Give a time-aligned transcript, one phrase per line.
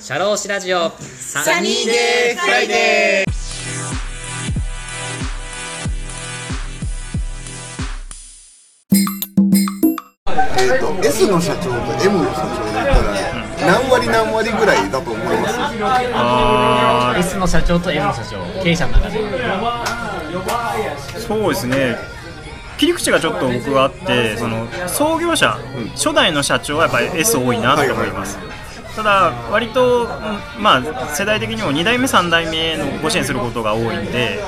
[0.00, 0.90] シャローシラジオ。
[0.98, 3.32] サニーデーフライデー。
[10.58, 12.98] えー、と S の社長と M の社長で言ったら
[13.64, 15.56] 何割何割ぐらいだと思います？
[16.12, 18.44] あ S の社長と M の社長。
[18.64, 19.20] 経営者の中で。
[21.20, 21.96] そうですね。
[22.78, 25.56] 切り口がちょっと僕はあってその創業者、
[25.94, 28.36] 初代の社長はやっぱり S 多いなと思います、
[28.96, 34.38] ただ割と、うんまあ、世代的にも2代目3代目のご支援することが多いんで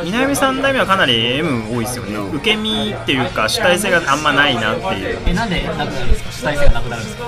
[0.00, 2.16] 2代目3代目はかなり M 多いですよね。
[2.36, 5.18] 受け身っていうか主体性があんまないなっていう。
[5.24, 6.32] えなんでなくなるんですか？
[6.32, 7.24] 主体性がなくなるんですか？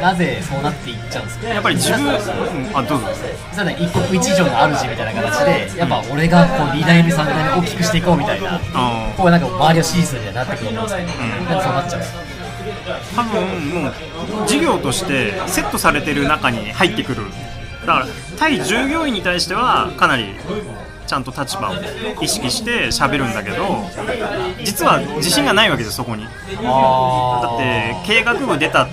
[0.00, 1.48] なぜそうなっていっちゃうんですか？
[1.48, 2.12] やっぱり自分、うん
[2.76, 3.08] あどうぞ。
[3.52, 12.37] さらに一国一城の主みたいな形でやっぱ俺がこう2代目3代目大きくしていこうみたいなあこうなんか周りを支持するみたいになってくると思うんですけど、なんでそうなっちゃうんですか？
[13.14, 13.92] 多分もう
[14.46, 17.22] 事業としてセットされてる中に入ってくる。
[17.80, 20.34] だから対従業員に対してはかなり
[21.06, 21.74] ちゃんと立場を
[22.20, 23.56] 意識して喋るんだけど
[24.62, 26.24] 実は自信がないわけですそこに。
[26.24, 26.32] だっ
[27.58, 28.90] て経営学部出たと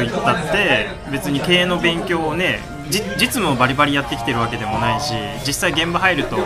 [0.00, 5.14] 言ったって別に経営の勉強をねじ実務をバリバリやってきてるわけでもないし
[5.46, 6.36] 実際現場入ると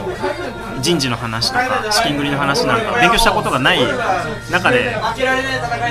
[0.81, 3.79] 人事の話とか資金繰りの話なんか勉強したことがない
[4.51, 4.97] 中で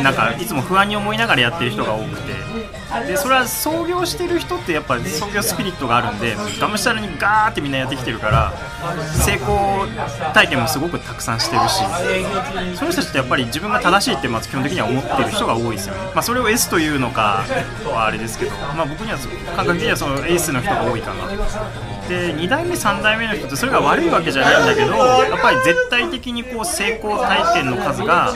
[0.04, 2.65] なんかいつも不安に思いながらやってる人が多くて。
[3.08, 8.54] でそれは創業してる人ってやっぱ創業スピリットがあるんでがむしゃらにガーってみんなやってきてるから
[9.24, 9.86] 成功
[10.34, 11.84] 体験もすごくたくさんしてるし
[12.78, 17.46] その人たちってやっぱり自分が正しいってまず基本的には思ってる人が多いですよね、まあ、それを S というのか
[17.86, 19.18] はあれですけど、まあ、僕には
[19.56, 21.28] 感覚的にはその S の人が多いかな。
[22.08, 28.32] で2代目3代目の人ってそれが悪いわけじゃないんだけどやっぱり絶対的にこう成功体験の数が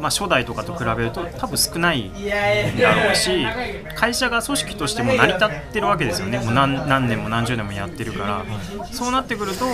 [0.00, 2.10] まあ、初代とかと比べると多分少ない
[2.80, 3.46] だろうし
[3.94, 6.38] 会社が組織としても成り立ってるわけですよね。
[6.38, 8.44] もう何何年も何十年もやってるから。
[8.90, 9.66] そうなってくると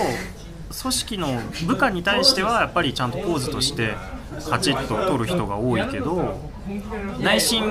[0.82, 3.94] 組織の部下に対してはやっぱりちゃんとポーズとして
[4.50, 6.40] カチッと取る人が多いけど
[7.20, 7.62] 内心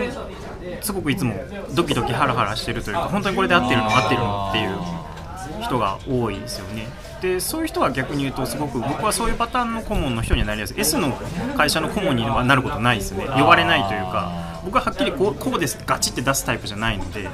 [0.82, 1.36] すごくいつも
[1.74, 6.88] ドキドキハラハラしてるというか本当にこれで合ってるの合ってるのっていう人が多いですよね。
[7.25, 10.80] でそういう人は逆に言うとすごく僕はそういうパターンの顧問の人にはなりやすい。
[10.80, 11.12] S の
[11.58, 13.25] 会社の顧問にはなることないですね。
[13.25, 17.28] 呼ばれないというか僕ははっきりこうこうですガチって出すタイプじゃないので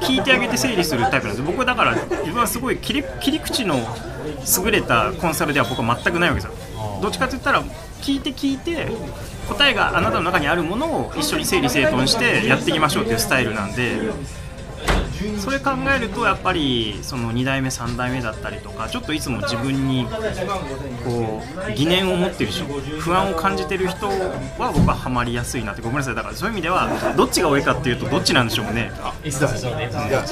[0.00, 3.76] 聞いてあげて整理するタイプなんです僕はだから自分はすごい切り切り口の
[4.64, 6.54] 優れたコンサルでは僕は全くないわけですよ。
[7.00, 7.62] どっちかって言ったら
[8.02, 8.88] 聞いて聞いて
[9.48, 13.98] 答えがあなたの中にあるものを一緒に整理整頓してやっていきましょうっていうスタイルなんで
[15.38, 20.06] それ考えるとやっぱりその2代目3代目だったりとかちょっといつも自分に
[21.04, 26.14] こう疑念を持ってる人不安を感じてる人は僕はハマりやすいなってごめんなさい。
[26.14, 28.90] だからそういう意味ではどっちが多いかっていうとどっちなんでしょうね。
[29.24, 30.26] S の社長ねじゃあ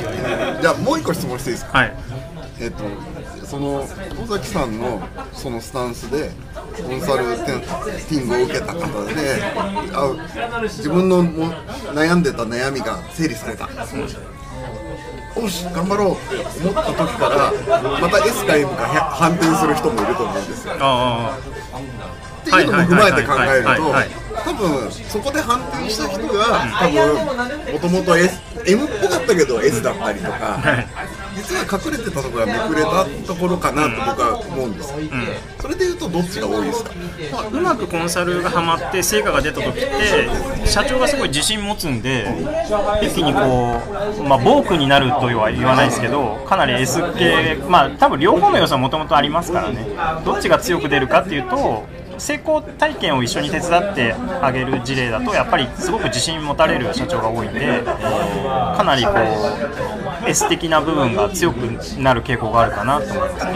[0.60, 1.78] じゃあもう一個質問していいですか？
[1.78, 1.96] はい。
[2.60, 2.84] えっ、と
[3.46, 3.82] その
[4.22, 6.30] 尾崎さんのそのスタンスで
[6.86, 9.42] コンサルティングを受けた方で
[9.94, 11.52] あ自分のも
[11.92, 13.68] 悩んでた悩みが整理された
[15.40, 16.12] よし頑張ろう。
[16.12, 17.52] って思った時から
[18.00, 20.74] また S か M か反転する人もいると思うんですよ。
[20.80, 21.38] あ
[22.42, 23.70] っていうのも踏まえて考えると
[24.44, 30.58] 多分そこで反転した人が多分もともと M っぽかったけど S だったりとか
[31.34, 34.98] 実は隠れてたところがめくれたところかなと僕は思うんですよ、
[35.60, 36.90] それでいうとどっちが多いですか？
[37.34, 42.26] あうまくコンサルがハマって成果が出た時って社長がすごい自信持つんで
[43.02, 43.40] 一気にこ
[44.20, 49.86] う、まあ、ボークになるとは言わないですけどかなり S 系まあ多分両方の要素はもともとありますからね。
[50.24, 51.84] どっちが強く出るかっていうと
[52.18, 59.14] 成功体験を一緒に手伝ってあげる事例だとやっぱりすごく自信持たれる社長が多いんでかなりこう
[60.26, 61.56] S 的な部分が強く
[61.98, 63.52] なる傾向があるかなと思いますね。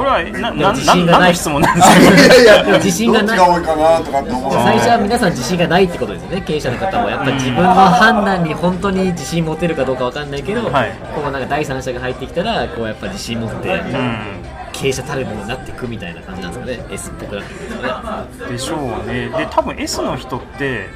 [0.00, 3.42] これはなな自信がない何の質問なんですかいやいや自信がないど。
[3.44, 3.62] っちが多い。
[3.62, 6.40] かなとかって思う最初は皆さん自信がないってことですよね。
[6.40, 10.92] 経営者の方もやっぱ自分の判断に本当に自信持てるかどうかわかんないけど、はい。
[11.14, 13.68] こうなんか第三者が入ってきたらこうやっぱ自信持って。
[13.68, 14.39] うん
[14.80, 16.94] 経営者たるものになっていくみたいな感じなんですかね。
[16.94, 18.52] S っぽくなっていくんですかね。
[18.52, 19.28] でしょうね。
[19.28, 20.88] で多分 S の人って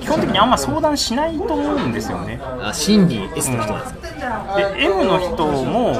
[0.00, 2.40] 基本的にあんま相談しないと思うんですよね。
[2.42, 5.90] あ真に S の人なんですか、で M の人も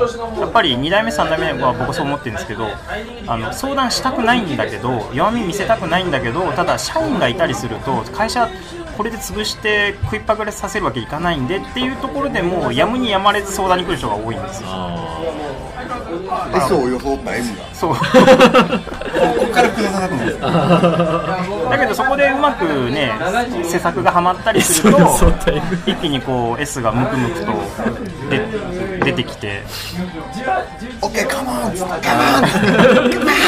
[0.41, 2.67] やっぱり2代目3代目は僕はそう思ってるんですけど
[3.27, 8.49] あの相談したくないんだけど弱み見せたくないんだけどただ社員がいたりすると会社
[8.97, 14.69] これで潰して食いっぱぐれさせるわけいかないんでっていうところでもうやむにやまれず相談に来る人が多いんですよ
[16.55, 17.95] S を装った M がそう。
[17.95, 20.35] ここから複雑だと思うんで
[21.71, 23.13] だけどそこでうまくね
[23.65, 25.01] 施策がはまったりすると
[25.87, 27.53] 一気にこう S がムクムクと
[28.31, 28.47] で
[29.05, 29.63] 出てきて。
[31.01, 32.15] OK カモンカモンカ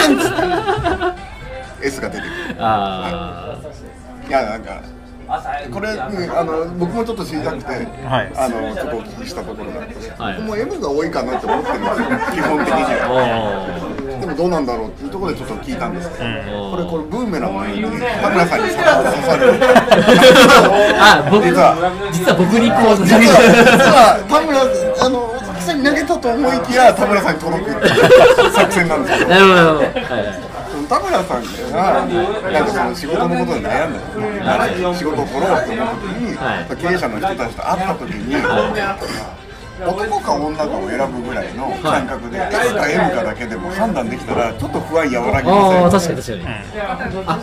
[0.08, 1.14] モン
[1.82, 2.32] S が出てくる。
[2.58, 3.56] あ
[4.28, 4.80] いやなんか
[5.72, 6.00] これ、ね、
[6.34, 8.32] あの僕もちょっと知りたくて、はい。
[8.36, 10.36] あのちょっとお聞きしたところなんですけど、はい。
[10.36, 13.78] 僕も M が多いかなって思ってるんですよ基本的にあは。
[14.18, 19.56] おでもどうなんだろうっていうところでちょっと聞いたんですけど、ーこれこれブーメランのように田村さんに刺さる。
[21.00, 21.74] あ僕実は。
[22.12, 24.60] 実は僕にこう実は実は田村
[25.00, 29.30] あの尾崎さんに投げたと思いきや田村さんに届くっていう作戦なんですけど。
[29.30, 30.14] なるほどなるほど。
[30.14, 30.51] はい
[30.92, 31.42] 田村さん
[31.72, 32.04] が
[32.52, 33.98] なんかその仕事のことで悩んで
[34.98, 36.76] 仕事を取ろうって思った時に、はい。
[36.76, 38.36] 経営者の人たちと会った時に、
[39.80, 47.40] 男か女かを選ぶぐらいの感覚で、S か M かだけでも判断できたらちょっと不安和らぎません確かに確かに、あ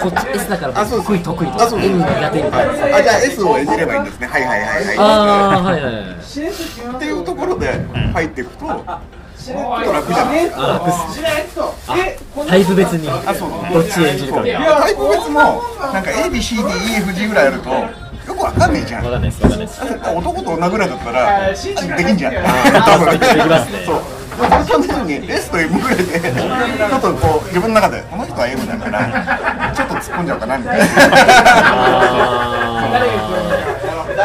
[0.00, 1.18] こっち S だからあそうそう。
[1.18, 2.66] 得意得意とあそう M 苦手みたい。
[2.66, 4.28] なあじゃあ S を演じればいいんですね。
[4.28, 4.98] はいはいはいはい。
[4.98, 5.02] あ
[5.58, 6.04] あはいはいはい。
[6.04, 8.66] っていうところで入っていくと、
[12.48, 13.50] タイプ別にあそう。
[13.72, 15.62] どっち演じるかタイプ別も
[15.92, 17.86] なんか ABCDEFG ぐらいあるとよ
[18.34, 19.04] くわかんないじゃん。
[19.04, 19.80] わかんないですわかんないです
[20.16, 21.54] 男と女ぐらいだったらで
[22.04, 22.34] きんじゃん。
[22.34, 22.42] ー
[22.84, 23.18] 多分。
[23.18, 23.84] できますね。
[23.86, 24.00] そう。
[24.36, 24.42] そ
[24.78, 30.84] のために S と M ぐらいでちょっとこう自分の中でこの人は M だからちょっと突っ込んじゃおうかなみたいな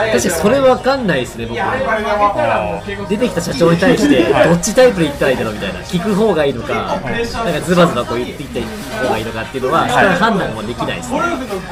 [0.08, 8.62] 確かにそれわかんないですね僕出てきた社長に対してどっちタイプで言ったらいいだろうみたいな聞く方がいいのかなんかズバズバこう言っていった
[9.04, 11.20] 方がいいのかっていうのはそれは判断もできないですね。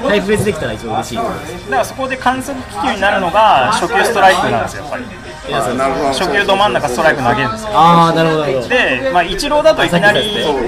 [0.07, 1.53] タイプ別できたら一番嬉しいと思います。
[1.53, 5.03] だからそこで観測気球になるのが初球ストライクなんですよやっぱり。
[5.49, 7.69] 初球ど真ん中ストライク投げるんですよ。
[7.73, 10.61] ああなるほどで、まあ、一郎だといきなりそうポ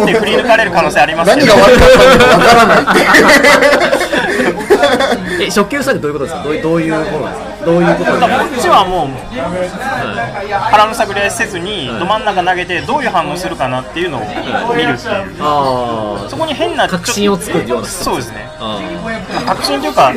[0.00, 1.46] ンって振り抜かれる可能性ありますけど。
[1.46, 4.21] 何が悪かったのかわからない
[5.40, 6.42] え初級差ってどういうことですか？
[6.44, 7.64] どういうどういうものなんですか？
[7.66, 8.28] どういうことですか？
[8.28, 9.08] こっちはもう
[10.70, 15.36] 腹の探り合いせずにど真ん中投げてどういう反応するかなっていうのを見るっていう。
[15.40, 18.48] あそこに変な確信を作るようなそうですね。
[18.58, 18.80] あ
[19.46, 20.12] 確信というか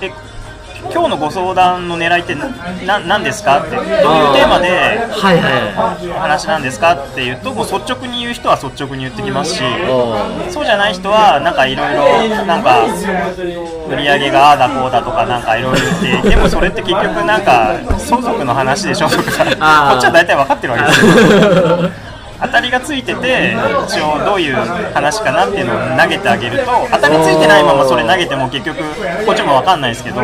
[0.00, 0.10] え
[0.92, 2.48] 今日のご相談の狙いってな
[2.86, 3.60] な何ですか？
[3.60, 4.98] ってどういうテーマで
[6.18, 6.94] 話なんですか？
[6.94, 11.94] っていうともう率直に言う人は率直に言ってきますしあそうじゃない人はなんかいろい
[12.28, 12.84] ろなんか
[13.88, 19.08] 売り上げがああだこうだとかなんかいろいろ言って でもそれって結局なんか相続の話でしょ？
[19.08, 19.22] とか。
[19.22, 21.90] こっちは大体分かってるわけですよ
[22.42, 23.56] 当たりがついてて
[23.86, 24.54] 一応どういう
[24.94, 28.78] 話かなっていうのを投げてあげると当たりついてないままそれ投げても結局
[29.26, 30.22] こっちも分かんないですけど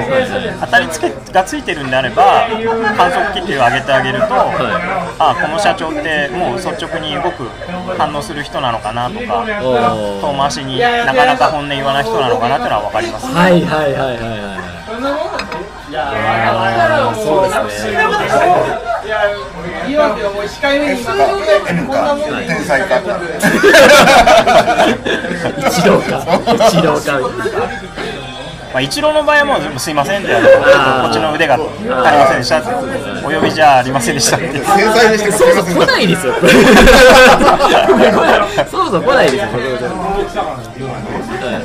[0.60, 2.48] 当たりつけがついてるんであれば
[2.96, 4.26] 観測機器を上げてあげると
[5.18, 7.48] あこの社長ってもう率直に動く
[7.98, 14.66] 反応する人なのかなとかお遠回しになかなか本音言わない人なのかなっていうのは分かりますはいはいはいはいはい
[17.16, 17.96] そうですね
[22.46, 23.00] 天才か
[25.58, 26.08] 一郎か
[26.68, 27.20] 一郎か
[28.72, 30.40] まあ、一郎の場合はもうすいませんってあ
[31.00, 32.58] のこっちの腕が足りませんでした。
[33.26, 34.36] お呼びじゃありませんでした。
[34.36, 34.58] っ て
[35.32, 36.26] そもそも来ないです。
[36.26, 36.34] よ
[38.70, 39.44] そもそも来ないです。
[39.44, 39.46] よ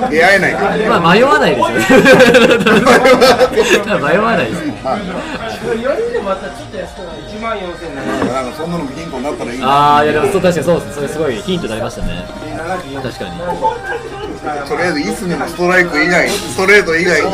[0.10, 1.70] 出会えないからまあ迷わないですよ
[3.86, 4.64] ね迷わないです
[6.22, 6.36] な
[8.42, 9.68] んかそんなのもヒントになったらいいな。
[9.68, 10.96] ああいやでもそう確かにそうです。
[10.96, 11.18] それす。
[11.20, 12.26] ごいヒントになりましたね。
[13.02, 13.32] 確かに。
[14.68, 17.28] とりあえずいつでもストライク以外ストレート以外に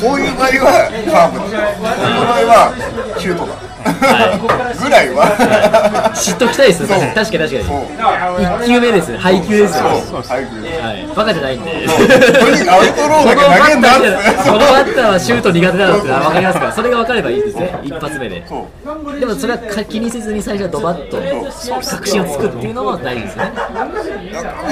[0.00, 1.44] こういう場合はカーブだ。
[1.44, 2.72] こういう場合は
[3.18, 5.10] シュートだぐらい。
[5.12, 7.64] は知っときたいですよ確かに確かに。
[7.64, 7.84] そう。
[8.64, 9.18] 一球目ですね。
[9.18, 11.06] 配球ですよはい。
[11.14, 11.70] バカじゃないんで。
[12.68, 14.08] アウトローだけ投げんだって。
[14.48, 16.72] このバッターはシュート苦手だろうって分かりますから。
[16.72, 17.80] それが分かればいいですね。
[17.82, 18.44] 一発目で。
[19.20, 19.58] でもそれは
[19.88, 21.18] 気にせずに最初はドバッと
[21.90, 23.52] 確信をつくっていうのも大事ですね。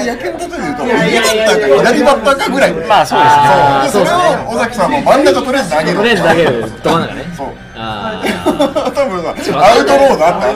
[0.01, 4.05] 野球の例えで言うと右バッターか左バッターかぐらいまあそうですね。
[4.05, 4.15] それを
[4.55, 6.49] 尾崎さんも真ん中とりあえず投げるとりあえず投げる。
[6.81, 7.53] ど真ん中ねそう。
[7.75, 8.21] あ
[8.93, 10.41] 多分アウトローだって。
[10.41, 10.53] あ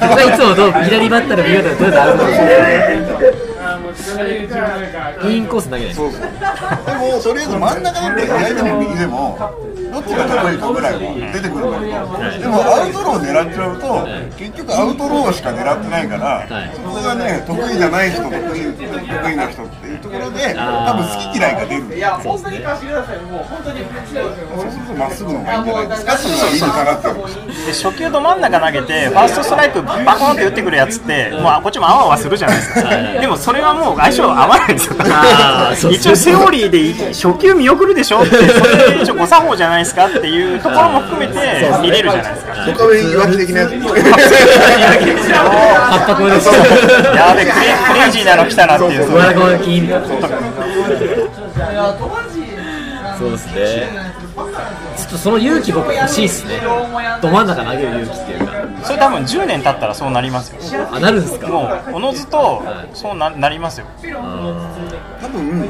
[0.00, 6.20] 僕はいつもどう左バッターの右バッターのとりあえずアウトローインコース投げないそうそう。
[6.20, 9.38] でもとりあえず真ん中だったら左でも右でも
[9.90, 11.00] どっちが得意かぐらいは
[11.32, 11.90] 出てくるんだけど、
[12.40, 14.06] でもアウトロー狙っちゃうと、
[14.38, 16.70] 結局アウトローしか狙ってないから、はい。
[16.74, 21.82] そこがね得意じゃない人得意得意な人っていうところで多分好き嫌いが出る。
[21.82, 22.64] そうですね。
[22.70, 26.14] そうするとまっすぐの方がいいんじゃないですか。
[26.14, 32.90] っていういいのかなってで初球ど真ん中投げてファーストストライクバコンって打ってくるやつってもうこっちもあわあわするじゃないですか。
[33.20, 34.96] でもそれはもう相性合わないんですよ。
[35.00, 41.34] あーそう一応セオリーで初球見送るでしょってそれ一応誤作法じゃないですかっていうところも含めて
[41.82, 42.54] 見れるじゃないですか。
[42.66, 43.86] そこはいわき的なです
[47.16, 47.54] やべクレ
[47.88, 49.06] クレイジーなの来たなっていう。
[53.18, 53.90] そうですね。
[54.96, 56.60] ちょっとその勇気僕欲しいっすね。
[57.20, 58.52] ど真ん中投げる勇気っていうか
[58.84, 61.48] それ多分10年経ったらそうなりますよあなるんですか？
[61.48, 62.62] もうおのずと
[62.94, 63.86] そうななりますよ。
[64.00, 65.68] 多分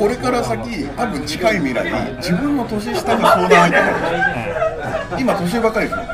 [0.00, 3.78] これから先多分近い未来自分の年下に相談入って
[5.10, 6.06] くる、今年上ばっかりですよ。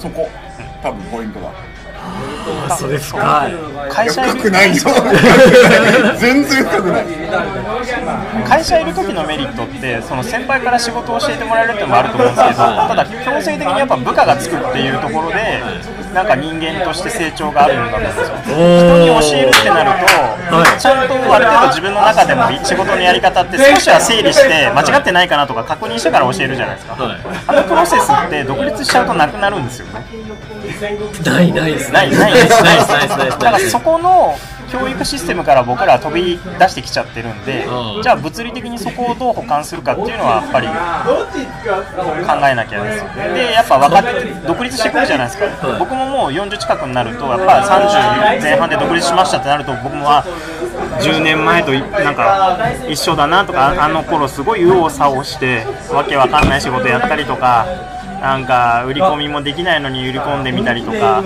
[0.00, 0.28] そこ。
[0.82, 1.52] 多分ポイントは。
[2.68, 3.22] あそれ深い
[3.90, 4.82] 会社いる深くないよ。
[6.18, 7.06] 全然深くない。
[8.48, 15.62] 会社いる時のメリットってその先輩から仕事を教えてもらえるっていうのもあると思うんですけどただ強制的にやっぱ部下がつくっていうところで
[16.14, 17.96] なんか人間として成長があるんだと。
[17.96, 20.80] 思うんですよ人に教えるってなると、はい。
[20.80, 27.20] ちゃんとある程度自分の中でも仕事のやり方って少しは整理して間違ってないかなとか確認してから教えるじゃないですか、はい。
[27.46, 30.04] あのプロセスって独立しちゃうとなくなるんですよね。
[31.24, 33.38] ないないですないないですないですないですないです。
[33.38, 34.36] だからそこの
[34.70, 38.02] 教育システムから僕らは飛び出してきちゃってるんで、うん。
[38.02, 50.24] じゃあ物理的にそこをどう補完するかっていうのはやっぱり考えなきゃですよでやっぱ若手独立してくるじゃないですか、はい僕ももう40近くになるとやっぱ30前半で独立しましたってなると僕もは
[51.00, 52.58] 10年前といなんか
[52.88, 57.66] 一緒だなとかあの頃すごい右往左往してわけわかんない仕事やったりとか
[58.20, 61.22] なんか売り込みもできないのに売り込んでみたりとか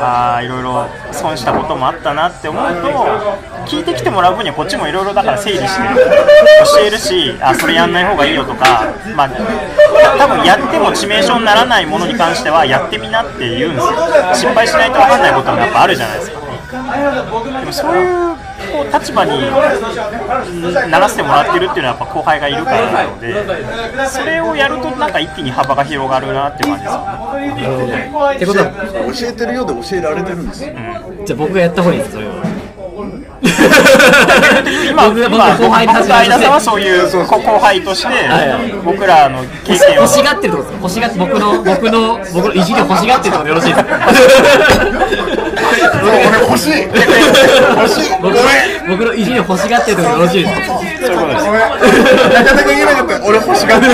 [0.00, 2.88] あいろいろ損したこともあったなって思うと
[3.66, 5.68] 聞いてきてもらう分にはこっちもいろいろだから整理して
[6.78, 9.28] 教えるしあそれやんない方がいいよとか、まあ、
[10.18, 14.50] 多分やっても致命傷にならないものに関してはやってみなって言うんですよ。
[14.50, 16.38] 失敗しないと分かんないこともやっぱあるじゃないですか。
[17.60, 18.27] でもそういう
[18.68, 19.30] こう立場に
[20.90, 23.34] ならせてもらってるっていうのはやっぱ後輩がいるからなので
[24.08, 28.12] それをやるとなんか一気に幅が広がるなって感じですよね。
[28.36, 30.72] ってことは教えてるようで教えられてるんですよ
[31.24, 32.34] じゃあ僕がやった方がいいですそれは
[33.48, 35.08] 今
[35.56, 38.14] 後輩に僕と相田さんはそういう後輩としては
[38.64, 40.02] い僕らの経験を。
[40.02, 40.78] 欲しがってるってことですか？
[40.82, 43.88] 欲しがって僕の僕の僕のいじりを欲しがってるってことでよろしいですか？
[45.98, 48.10] 俺欲しい欲しい。
[48.20, 48.40] ご僕め
[48.88, 50.66] のん僕のいじりを欲しがってるってことでよろしいですか？
[50.66, 51.44] そういうことです。
[51.44, 51.66] ごめんな
[52.44, 53.26] かなか言えなかった。
[53.26, 53.92] 俺欲しがってる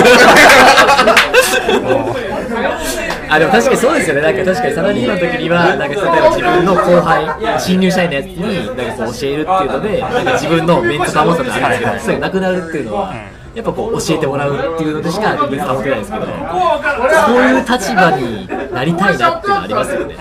[3.29, 4.21] あでも確かにそうですよね。
[4.21, 13.13] なんか確かにサラリーマンの時にはなんか例えば自分の後輩新入社員のやつになんかこう教えるっていうのでなんか自分のメンツ保つのってあるんですけどそなくなるっていうのは
[13.55, 20.15] やっぱこう教えてもらうっていうのでしかメンツ保てないですけどそういう立場になりたいなっていうのはありますよね。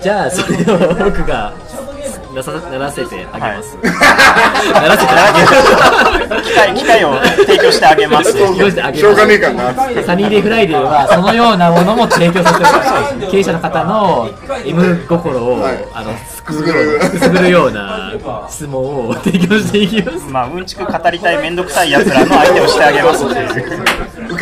[0.00, 1.52] じゃあそれを僕が
[2.34, 6.42] なさならせてあげます、ならせてあげます。
[6.42, 9.00] 機会機会を提供してあげます提供してあげます。
[9.00, 9.74] しょうがねえからな。
[10.02, 14.30] サニーデイフライデーはそのようなものも提供させてる 経営者の方の
[14.64, 15.84] M 心を、はい。
[15.94, 18.12] あのすくぐるくすぐるような
[18.48, 20.26] 質問を提供していきます。
[20.28, 23.24] まあうんちく語りたい面倒くさいやつらの相手をしてあげます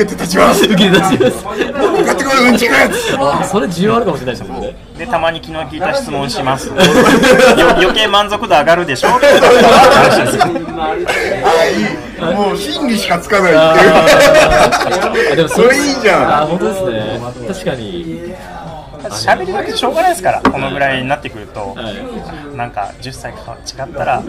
[0.05, 0.65] けて立ちます。
[0.65, 1.15] 受け出します。
[1.15, 2.73] ってこいうんちく
[3.19, 4.77] あそれ需要あるかもしれないですね。
[4.99, 6.69] でたまに昨日聞いた質問します。
[6.73, 6.75] よ
[7.77, 9.11] 余計満足度上がるでしょ？
[12.21, 13.63] もう真理しかつかないっていう。
[15.33, 16.43] あでもそれいいじゃん。
[16.43, 17.21] あ本当ですね。
[17.49, 18.30] 確かに
[19.11, 22.57] 喋りだけしょうがないですからこのぐらいになってくるとはい。
[22.57, 24.23] なんか10歳か違ったら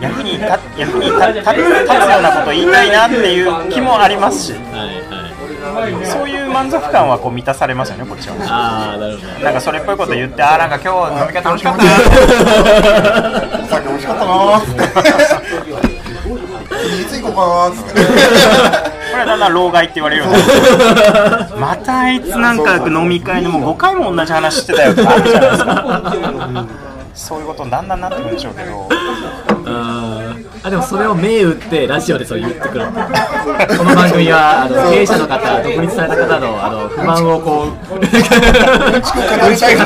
[0.00, 0.44] 役に立
[0.78, 4.52] 役に立立つ立つようなこと言いたいなっていう気もありますし。
[4.52, 4.62] はい
[5.10, 6.06] はい。
[6.06, 8.36] そういう満足感はこう満たされますよねこっちは。
[8.46, 9.44] ああなるほど。
[9.44, 11.90] なんかそれっぽいこと言ってあーなんか今日飲み会楽しかったな。
[13.66, 14.30] さっき美味しかったな
[17.00, 17.40] いつ 行こうか
[18.70, 20.32] なれはだんだん老害って言われるよう。
[20.32, 26.66] になるまたあいつなんか飲み会でもう5回も同じ話してたよってあるじゃないですか。
[27.14, 28.88] そういうことにだんだんなってくるんでしょうけど。
[30.64, 32.86] あでもそれを銘打ってラジオでそう言ってくる。
[33.76, 38.08] この番組はあの経営者の方独立された方のあの不満をこう救
[39.56, 39.76] 済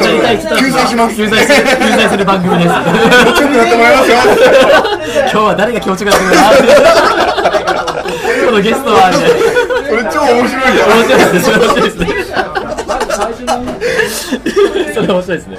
[0.88, 1.16] します。
[1.16, 1.52] 救済す。
[1.52, 2.74] る救済する番組です。
[5.30, 6.28] 今日は誰が気持ちよくなって。
[6.62, 7.67] くるか
[8.08, 9.36] このゲストはみたいな
[9.88, 12.06] これ超面白いじゃん面白いですね面白いですね
[14.94, 15.56] それ面白いですね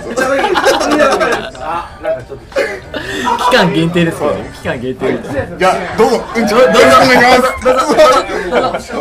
[3.49, 7.41] 期間限定ですよね期間限定ですねじゃあどうぞうんちょどうぞお願いし
[8.51, 8.93] ます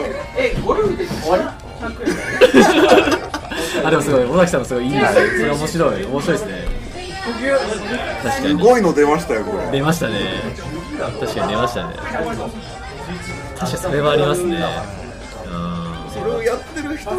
[3.85, 6.78] あでもすごい尾崎さんもすごいいいですねそれ面白い面白いですね
[8.23, 10.14] 確かすごいの出ましたよこれ出ましたね
[11.21, 11.97] 確かに出ましたね
[13.59, 14.57] 確かにそれはありますね。
[14.57, 17.17] うんそれをやってる人が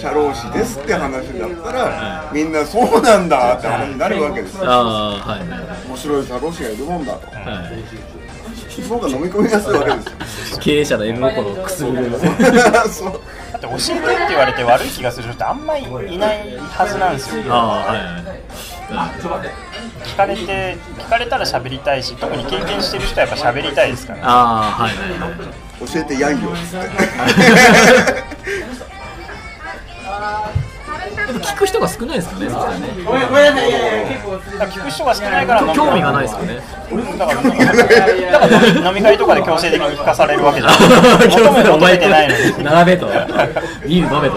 [0.00, 4.70] 社労士ですって話だったらみんなそうなんだって話になるわけですよ。
[4.70, 7.26] ああはい面白い社労士がいるもんだと。
[7.28, 8.82] はい。
[8.82, 12.18] その方が飲み込みやすいわけです経営者の M 心をくすぐるよ
[12.90, 13.12] そう。
[13.52, 17.44] だって教えてって言われて悪い気がする人ってあんまりいないはずなんですよ。
[17.48, 18.42] ああはいはい
[18.88, 24.20] 聞かれて聞かれたら喋りたいし特に経験してる人はやっぱ喋りたいですから。
[24.22, 25.32] ああはいはいはい。
[25.92, 26.86] 教えてやんよっつって。
[31.26, 32.86] でも聞く人が少ないですかね、そしたらね。
[32.96, 36.60] だから聞く人が少ないから興味がないですかね。
[37.18, 40.78] だからだから飲み会とかで強制的に聞かされるわけじゃない
[41.28, 42.64] 求め求めてないのに。
[42.64, 43.06] 並べと、
[43.86, 44.36] ビール飲めと。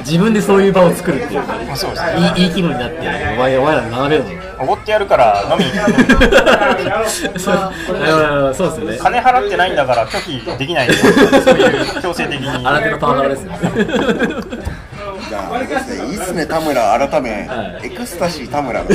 [0.00, 2.02] 自分でそういう場を作るっていうか、そうです
[2.38, 2.98] いいいい気分になって、
[3.34, 4.30] お前お前ら並べろと。
[4.60, 5.70] おごってやるから飲みに
[7.38, 8.98] そうあそうですよね。
[9.00, 10.94] 金払ってないんだから拒否できないうい
[11.98, 13.52] う強制的に新手のパワハラですよ。
[15.28, 18.94] じゃああれですねいいっすね田村改め、はいエクスタシー田村のエク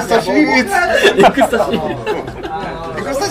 [0.00, 2.45] スタシーエクスタシー。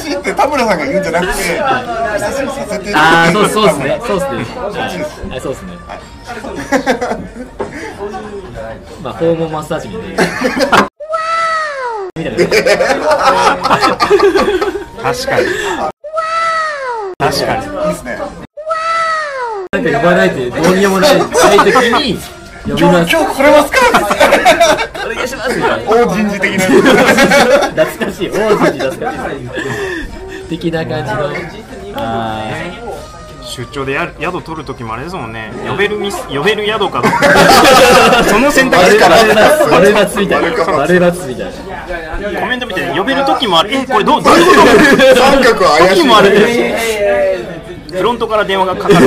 [0.06, 4.00] エクスタシーって田村さんが言うんじゃなくてエクスタシーさせてああ、そうそうですね。
[4.06, 4.38] そうですね。
[4.56, 5.72] はいはい、そうですね。
[9.02, 10.24] まあ、訪問マッサージみたいな。
[12.18, 12.46] みたいなね。
[15.02, 15.46] 確かに
[17.20, 18.18] 確かにいいっすね
[19.72, 21.28] なんか呼ばないとどうにもないない
[21.60, 21.76] 時
[22.14, 22.18] に
[22.68, 23.12] 呼びます。
[23.12, 23.78] 今日来れますか
[25.06, 25.60] お願いします。
[25.60, 26.66] 大人事的な
[27.86, 29.85] 懐かしい、王子に懐かしい。
[30.58, 31.30] 的な感じの。
[31.98, 32.46] あ
[33.44, 35.52] 出張でや宿取る時もあれですもんね。
[35.70, 37.02] 呼べるミス呼べる宿か
[38.28, 38.72] その選あ。
[38.72, 39.18] 択肢から。
[39.70, 40.50] 丸抜みたいな。
[40.78, 41.46] 丸抜みたい
[42.34, 42.40] な。
[42.42, 43.70] コメント見て呼べる時もある。
[43.74, 44.54] えこれどう どういうこ
[45.14, 45.16] と？
[45.22, 46.02] 三角は怪しい。
[46.02, 46.30] 時もある。
[47.96, 49.06] フロントから電話がかかる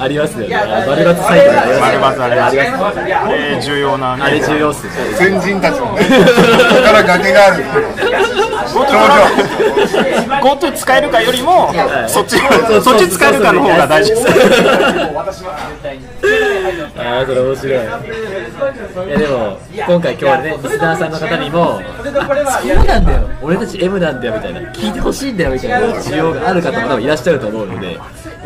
[0.00, 0.54] ありますよね。
[0.86, 2.18] 丸抜サイトあります。
[2.18, 3.34] 丸抜ありますあります。
[3.34, 4.12] えー重要な。
[4.14, 4.92] あれ重要っすね。
[5.16, 6.04] 先人たちのね。
[6.04, 7.64] から崖がある
[10.42, 11.72] GoTo 使えるかよりも
[12.06, 12.36] そっち
[12.82, 14.26] そっち使えるかの方が大事です。
[16.98, 17.74] ああ、それ面白い。
[17.74, 17.76] い
[19.10, 21.82] やでも、今回今日はね、リスナーさんの方にも、あ
[22.60, 27.98] そうなんだよ、俺たち M なんだよみたいな、聞いてほしいんだよみたいな需要がある方も多分いらっしゃると思うので、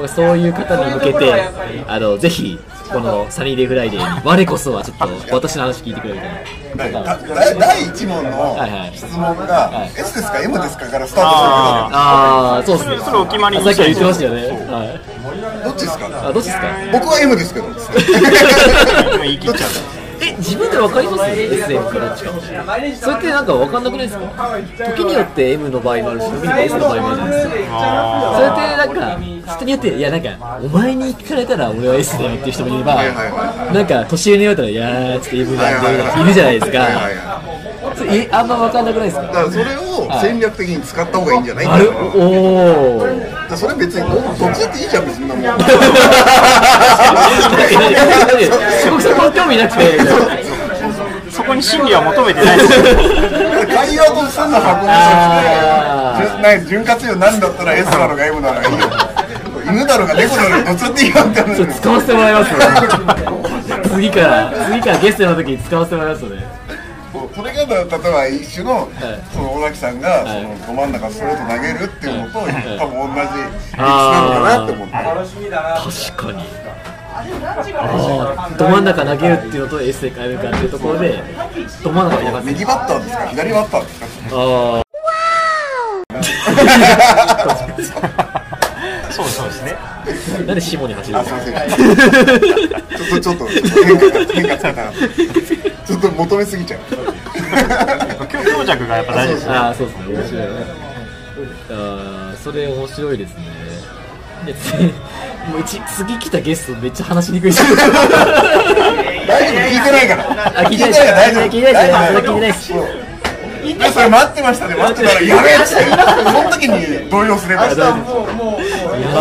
[0.07, 1.45] そういう方に向けて、
[1.87, 2.59] あのぜひ、
[2.92, 6.20] このサニーデイフライデーに、 我こそはちょっと私の話聞いてくれみ
[6.78, 7.02] たいな。
[7.02, 12.98] だ第第一問のはいはい質問がはい S ですか M ですかからスタートあああ、そうですね。
[13.05, 14.42] それお決まりさっきは言ってましたよね。
[15.62, 17.66] どどっちですかあ、どっちですか僕は M ですけど
[19.14, 20.02] 今言い切っちゃうえ、
[20.38, 22.31] 自分で分かります ?SM かどっちか。
[23.01, 24.57] それってなんか分かんなくないですか？
[24.97, 28.33] 時によって M の場合もあるし、時によって S の場合もあるじゃないですか。
[28.37, 33.03] それってなんか、人によって、いやなんか、お前に聞かれたら俺は S だよっていう人もいれば
[33.73, 36.79] なんか年上に言われたら、いやー、ちょっと M なんで、いるじゃないですか
[38.07, 39.22] え、あんま分かんなくないですか？
[39.26, 41.66] だからそれを戦略的に使った方がいいんじゃない？
[41.66, 45.44] あれだかおおそれ別にどどっちだっていいじゃん別になもん。
[48.81, 49.98] すごくそこ興味なくて、
[51.31, 52.78] そこに真理は求めてないですよ
[53.68, 58.87] 会話としての箱あーじゅね潤滑油なんだったら S なのか M なのかいいよ
[59.64, 62.59] 犬だろうが猫だろうがどっちだっていいよって使わせてもらいますよ
[63.94, 66.62] 次から次からゲストの時に使わせてもらいますので
[67.35, 68.88] それが例えば一種の、
[69.33, 70.42] その尾崎さんが、はい。
[70.42, 74.92] そのど真ん中ストレート投げるっていうのと、多分同じ理屈なのあーかなって思って。
[74.92, 76.38] 確かに。
[77.14, 77.18] あ
[78.38, 81.23] あど真ん中投げるっていうのと S で変えるかっていうところで
[81.85, 83.27] ど真ん中いなかった右バッターですか？
[83.29, 84.07] 左バッターですか？
[84.33, 84.83] あ
[89.12, 89.75] そうそうですね。
[89.77, 90.05] あ
[90.47, 91.25] なんで下に走るん。
[91.27, 91.35] ちょ
[93.05, 94.92] っとちょっと変化が変化つけたな。
[95.87, 96.81] ちょっと求めすぎちゃう
[98.29, 99.55] 強強弱がやっぱ大事ですね。
[99.55, 100.05] ああそうですね。
[100.15, 100.43] 面白い
[101.71, 103.45] ああそれ面白いですね。
[105.51, 107.62] もう一次来たゲストめっちゃ話しにくいです。
[107.65, 109.61] 大丈夫？
[109.69, 110.23] 聞いてないから。
[110.61, 111.01] あ聞いてないです。
[111.01, 112.73] から大丈夫聞いてないですそれ聞いてないです。
[113.62, 114.75] いやそれ待ってましたね。
[114.75, 115.55] 待ってたらやべえ。
[115.57, 115.75] ってそ
[116.33, 117.67] の時に動揺すれば。
[117.67, 117.73] や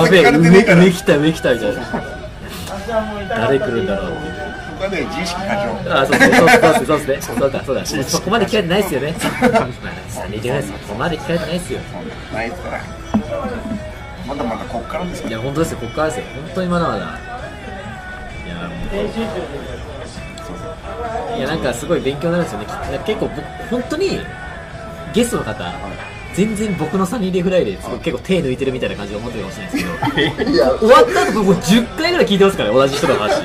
[0.09, 1.81] べえ上上来た上来たみたいな
[3.29, 4.11] 誰来るんだろう
[4.81, 7.21] はね自意識過剰あそうそうそうそうそうですね。
[7.21, 7.85] そうだそうだ。
[7.85, 9.15] そこまで聞かれてないですよね。
[9.19, 9.35] そこ
[10.97, 11.79] まで聞かれてないですよ。
[12.33, 12.81] ないですから。
[14.27, 15.77] まだまだこっからですかいや本当ですよ。
[15.79, 16.25] ここからですよ。
[16.35, 16.99] 本当にまだまだ。
[16.99, 17.01] い
[18.49, 18.79] やもう。
[21.37, 22.65] いやなんかすごい勉強になるんですよね。
[23.05, 24.19] き結構僕本当に
[25.13, 25.63] ゲストの方
[26.33, 29.85] 全然僕のサニーデフライで結構手抜いてるみたいな感じで思ってるかもしれないです
[30.45, 30.77] けど。
[30.79, 33.41] 終わった後僕もう10回ぐらい聞いてますからね同じ人の話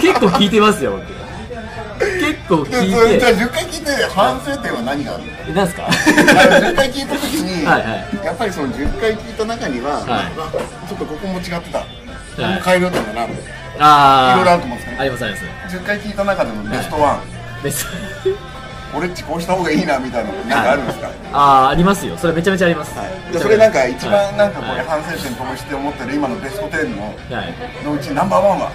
[0.00, 1.18] 結構聞いてますよ僕。
[1.98, 5.30] 結構で聞いそれじゃあて10回聞いて反省点は何があるの？
[5.48, 5.86] えなんすか？
[5.86, 5.94] あの
[6.68, 8.24] 10回聞いた時にはいはい。
[8.24, 10.06] やっぱりその10回聞いた中には、はい。
[10.06, 11.86] あちょっとここも違ってた、こ
[12.36, 13.30] こも変えようと思ったな、い
[13.80, 15.00] ああろいろあると思うんですけど。
[15.02, 15.76] ありますあります。
[15.76, 17.20] 10回聞いた中でのベストワ
[17.60, 17.86] ン、です
[18.94, 22.16] 俺っちこうした方がいいなみたいなのなんかあるんですか、ああありますよ。
[22.16, 22.94] それめちゃめちゃあります、
[23.32, 24.76] でそれなんか一番なんかこはい。
[24.78, 27.12] れ反省点として思ってる今のベスト10のは
[27.44, 27.84] い。
[27.84, 28.72] のうちナンバーワンは、は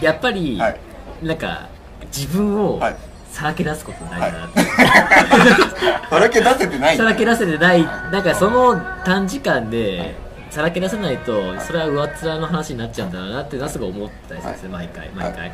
[0.00, 0.04] い。
[0.04, 0.76] やっぱり、はい。
[1.22, 1.68] なんか
[2.06, 2.96] 自分をはい。
[3.30, 4.60] さらけ出すこと大事だなって、
[6.08, 6.96] さらけ出せてない。
[6.96, 7.82] さらけ出せてない。
[8.12, 10.14] なんかその短時間で
[10.50, 15.52] さらけ出せないとそれは上っ面の話になっちゃうんだろうなっていうのはすごい思ったりするんですね、毎回毎回、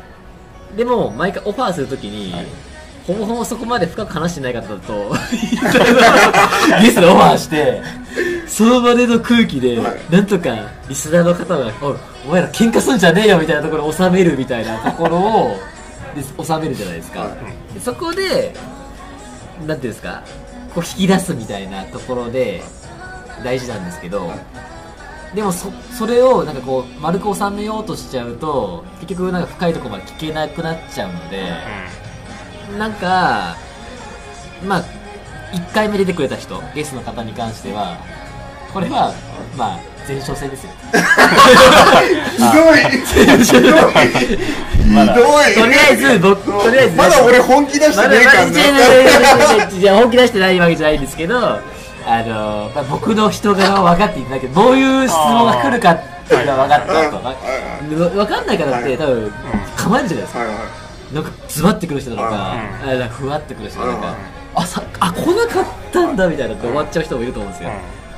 [0.75, 2.33] でも毎回オファーするときに、
[3.05, 5.13] ほぼほぼそこまで深く話してない方だと
[6.81, 7.81] ゲストでオファーして
[8.47, 9.79] その場での空気で、
[10.09, 10.55] なんとか
[10.87, 11.95] リスナーの方が「おい
[12.27, 15.59] お前ら喧嘩すんじゃねえよ」みたいなところを収めるみたいなところを
[16.15, 17.27] で収めるじゃないですか、
[17.73, 18.53] でそこで
[19.65, 20.21] なんていうんですか
[20.75, 22.61] こう引き出すみたいなところで
[23.43, 24.31] 大事なんですけど
[25.35, 31.43] でもそそれをなんかこう丸く収めようとしちゃうと結局なんか深いところまで聞けなくなっちゃうので、
[32.77, 33.55] なんか
[34.67, 34.83] まあ
[35.53, 37.97] 1回目出てくれた人ゲストの方に関しては
[38.73, 39.13] これは
[39.57, 40.71] まあ前哨戦ですよ。
[42.35, 42.79] ひどい。
[43.05, 43.61] ひどいひどい。
[45.55, 51.59] とりあえず僕とりあえずまだ俺本気出してねえからまだま本気出してないわけじゃないんですけど
[52.05, 57.15] あの、まあ、僕の人柄を分かっていただけどどういう質問が来るかっていうのは分かったと。
[57.17, 57.35] わ
[58.09, 59.31] 分かんない方って多分
[59.77, 60.39] 構えるじゃないですか。
[60.39, 60.81] はいはい。
[61.13, 64.15] なんかズバってくる人なのか、あなんかふわってくる人なのか、
[64.55, 67.69] あさあ来なかったんだみたいなって終わっちゃう人もいると思うんですよ、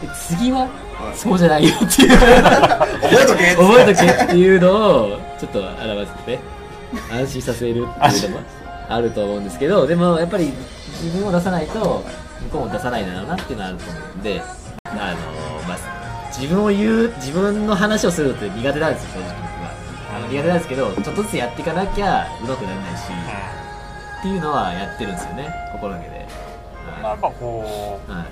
[0.01, 0.67] で次は
[1.15, 2.17] そうじゃないよっていう。
[2.17, 6.39] 覚えとけ覚えとけっていうのをちょっと表してね
[7.11, 8.43] 安心させるっていうのも
[8.89, 10.53] あると思うんですけどでもやっぱり
[11.01, 12.03] 自分を出さないと
[12.43, 14.41] 向こうも出さないんだろうなっていうのはあると思うんで
[14.85, 14.97] あの、
[15.67, 19.71] まあ、自分を言う自分の話をするのって苦手なんですよ正直僕は。
[20.15, 23.03] あの苦手なんですけどちょっとずつやっていかなきゃうまくならないし、
[24.19, 26.27] っていうのはやってるんですよね心がけで、
[27.01, 28.21] まあ、やっぱこうはい。
[28.21, 28.27] はい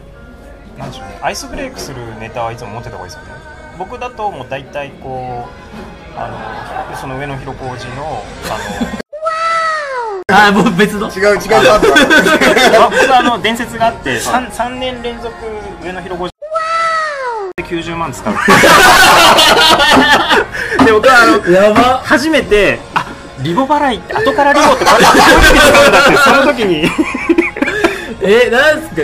[0.78, 3.42] なんでしょうねアイスブレイクするネタはいつも持ってた方がいいですよね。
[3.78, 5.46] 僕だともう大体こ
[6.16, 8.24] うあのその上野広小路の
[8.98, 9.01] あ
[10.32, 11.10] あーもう別の？
[11.10, 13.20] 違う違うパートナー。
[13.20, 15.34] あの伝説があって 3, 3年連続
[15.84, 16.34] 上野広小路
[17.58, 18.34] で90万使う。
[20.86, 22.02] で僕はあのやば。
[22.06, 23.06] 初めてあ
[23.40, 26.90] リボ払いって後からリボってこれこういう時に使うんだってその時に。
[28.24, 29.02] えなんすか？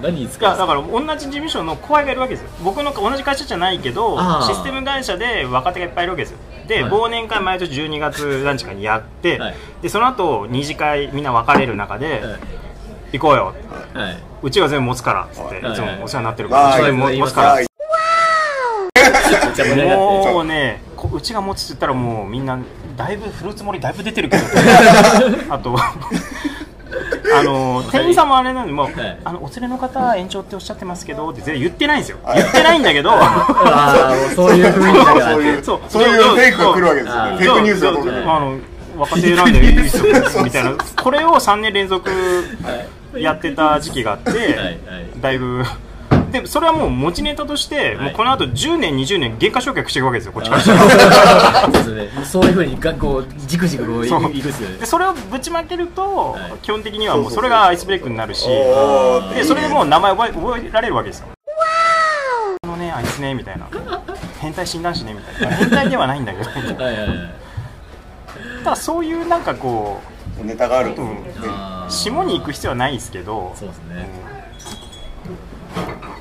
[0.00, 2.50] 何に使うだから同じ事務所の後輩がいるわけですよ。
[2.62, 6.38] 僕の同じ会社じゃないけどシステム会社で若手がいっぱいいるわけですよ。
[6.66, 6.92] で、はい。
[6.92, 9.54] 忘年会毎年12月何日かにやって、はい。
[9.82, 12.36] でその後二次会みんな別れる中で、は
[13.12, 13.18] い。
[13.18, 13.54] 行こうよ。
[13.94, 14.18] はい。
[14.42, 15.72] うちが全部持つからっつって、はい。
[15.72, 16.72] い、つもお世話になってるから、はい。
[16.72, 17.56] うちが全部持つから。
[20.32, 22.58] もうねこうちが持つって言ったらもうみんな
[22.96, 24.42] だいぶフルーツ盛りだいぶ出てるけど。
[25.50, 25.76] あと
[27.34, 29.18] あの店員さんもあれなんでもう、はい。
[29.24, 31.96] あのお連れの方延長っておっしゃってますけどって全然言ってない。
[31.98, 33.10] んですよ言ってないんだけど
[34.34, 37.36] そういう雰囲気がそういうそうそういうフェイクが来るわけですよね。
[37.36, 38.58] フェイクニュースがそう来るそうあの
[38.98, 40.04] 若手選んでいいですよ
[40.44, 40.72] みたいな。
[41.02, 42.10] これを3年連続
[43.14, 44.76] やってた時期があって、はいはい。
[45.20, 45.64] だいぶ
[46.30, 48.04] でもそれはもう持ちネタとして、はい。
[48.06, 50.62] もうこの後10年20年減価償却していくわけですよこっちから。
[50.62, 50.72] そ
[51.68, 52.24] うですね。
[52.24, 54.78] そういうふうにがこうじくじくこういくっすよね。
[54.78, 56.52] でそれをぶちまけると、はい。
[56.62, 61.28] 基本的にはもうそれがアイスブレイクになるしでそれでもう名前覚え覚えられるわけですよ。
[62.62, 63.68] あのねあいつねみたいな。
[64.40, 65.56] 変態診断士ねみたいな。
[65.56, 66.50] 変態ではないんだけど。
[66.50, 67.18] はいはいはい。
[68.64, 70.00] ただそういうなんかこ
[70.42, 71.24] ネタがあると、う、うん
[71.88, 73.52] 下に行く必要はないですけど。
[73.54, 74.08] そうですね。
[75.74, 76.15] こう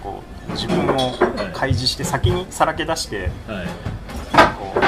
[0.56, 1.14] 自分を
[1.54, 3.68] 開示して先にさらけ出してはい。
[4.58, 4.80] こう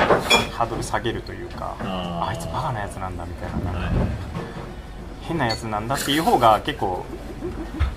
[0.54, 3.58] ハードル下げるというかあいつバカなやつなんだみたいな。
[3.58, 3.92] なんかはい。
[5.22, 7.06] 変なやつなんだっていう方が結構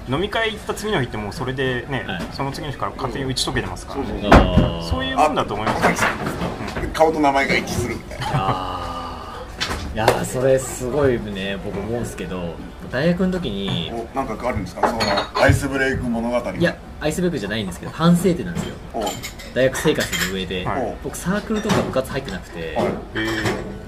[0.09, 2.23] 飲み会行った次の日ってもうそれでね、はい。
[2.33, 4.83] その次の日から勝手に打ち解けてますから、ね。
[4.83, 6.03] そういうもんだと思います。
[6.03, 6.09] よ
[6.93, 8.27] 顔と名前が一致するみたいな。
[9.93, 12.55] いやーそれすごいね僕思うんですけど
[12.93, 14.89] 大学の時におなんかあるんですか？
[14.89, 15.01] その
[15.43, 18.75] アイスブレイク物語いやアイスブレイクじゃないんですけど反省点なんですよ。
[18.95, 19.05] お
[19.55, 20.97] 大学生活の上で、はい。
[21.03, 22.87] 僕サークルとか部活入ってなくて、はい。
[23.17, 23.27] え。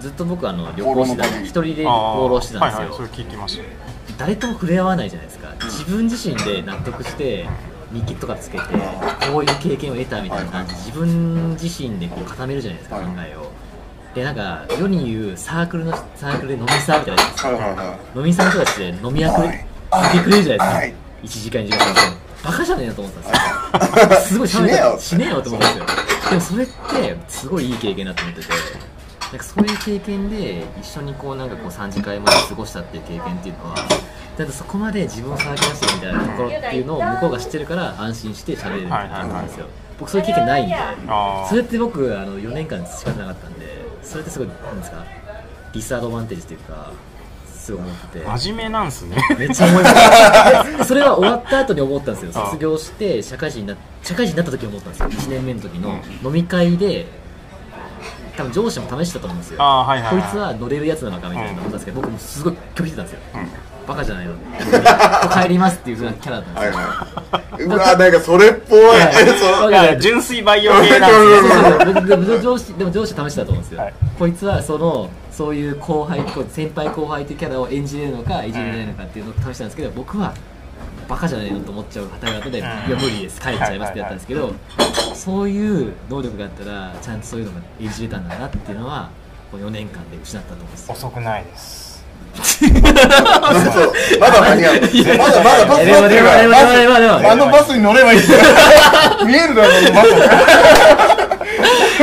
[0.01, 2.97] ずっと僕あの旅行してた一人でー、放浪してたんですよ、はいはい。
[2.97, 3.65] それ聞きました。
[4.19, 5.55] 誰とも触れ合わないじゃないですか。
[5.63, 7.47] 自分自身で納得して
[7.93, 8.65] 日記とかつけて
[9.31, 13.31] こういう経験を得たみたいな感じで自分自身でこう固めるじゃないですか考はい。
[13.31, 13.53] えを。
[14.15, 19.67] でなんか世に言うサークルのサークルで飲みサーみたいなやつですはいはいは飲みサーの人たちで飲み役はい。
[20.15, 20.91] いてくれるじゃない
[21.23, 21.49] ですか。
[21.51, 24.39] 1時間2時間バカじゃねえなと思ったんですよ。
[24.39, 24.97] すごい死ねよ。
[24.99, 25.41] 死ねよ。
[25.43, 26.31] と思ったんですよ。
[26.31, 28.49] でもそれってすごいいい経験だと思ってて。
[29.33, 33.77] なんかそういう経験で一緒にこうなんかこう3次会まで過ごしたっていう経験っていうのは
[34.37, 39.67] だってそこまで自分をさらけ出してるみたいなところっていうのを向こうが知ってるから安心して喋れるみたいな感じなんですよ。
[39.99, 40.77] 僕そういう経験ないんで。
[41.09, 45.03] あそれって僕あの4年間培ってなかったんでそれってすごいなんですか？
[45.73, 46.91] ディスアドバンテージというか
[47.63, 48.27] すごい思ってて。
[48.27, 49.17] あ真面目なんすね。
[49.39, 49.83] めっちゃ思い。
[49.83, 52.33] ましたでそれは終わった後に思ったんですよ。
[52.33, 55.09] 卒業して社会人にな社会人になった時に思ったんですよ。
[55.09, 57.07] 1年目の時の飲み会で
[58.37, 59.59] 多分上司も試してたと思うんですよ。
[59.61, 60.23] はいはいはい。
[60.23, 63.87] こいつは乗れるやつなのかみたいな思ったんですけど、僕もすごい拒否してたんですよ、ん。
[63.87, 64.35] バカじゃないの。
[65.43, 66.85] 帰りますっていう風なキャラだったんですよ、いはい
[67.53, 67.63] はい。
[67.63, 68.81] うわなんかそれっぽい。
[69.39, 69.75] そうい。
[69.75, 73.95] や純粋培養系なんですねそうそう僕でも上司でも上司試してたと思うんですよ、はい。
[74.19, 75.11] こいつはその
[75.43, 80.33] そういう後輩こう先輩後輩というキャラを演じれるのか演じれないのかっていうのを試したんですけど僕は
[81.09, 83.41] バカじゃないのと思っちゃう方々で、いや無理です。
[83.41, 84.55] 帰っちゃいますってやったんですけど、
[85.15, 89.11] そういう能力があったらちゃんとそういうのが演じれたんだなっていうのは
[89.51, 90.89] この4年間で失ったと思うんです。
[90.89, 92.05] よ遅くないです。
[94.21, 94.75] まだ間に合う。
[95.19, 98.21] まだまだバスでもでもでもでもでもでもあのバスに乗ればいい
[99.27, 101.12] 見えるだろあのバス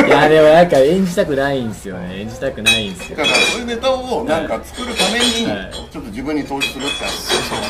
[0.08, 2.20] いやでもなんか演じたくないんですよね。
[2.22, 3.18] 演じたくないんですよ。
[3.18, 5.74] だからそういうネタをなんか作るためにはい。
[5.92, 6.94] ちょっと自分に投資するって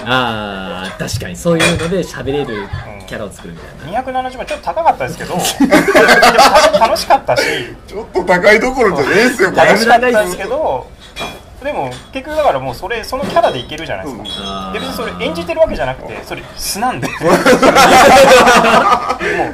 [0.05, 2.67] ああ確かにそういうので喋れる
[3.07, 4.01] キャラを作るみたいな。
[4.01, 7.43] 270万ちょっと高かったですけどでも 楽しかったし。
[7.87, 9.65] ちょっと高いどころじゃねえっすよこれ。
[9.67, 10.87] 楽しかったですけど
[11.63, 17.07] でも結局だからもうそれそのキャラでいけるじゃないですか、で別にそれ演じてるわけじゃなくてそれ素なんで。